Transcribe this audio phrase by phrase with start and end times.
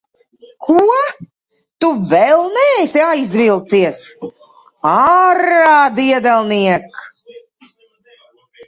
[0.67, 0.77] Ko?
[1.85, 4.01] Tu vēl neesi aizvilcies?
[4.95, 7.03] Ārā, diedelniek!